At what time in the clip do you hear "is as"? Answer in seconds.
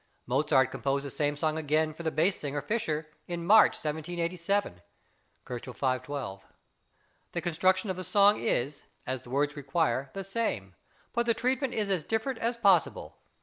8.41-9.21, 11.75-12.03